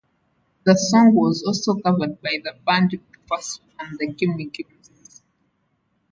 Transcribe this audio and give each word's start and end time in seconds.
The 0.63 0.75
song 0.75 1.13
was 1.13 1.43
also 1.45 1.75
covered 1.75 2.23
by 2.23 2.39
the 2.43 2.55
band 2.65 2.93
Me 2.93 3.01
First 3.29 3.61
and 3.79 3.99
the 3.99 4.07
Gimme 4.11 4.47
Gimmes. 4.47 5.21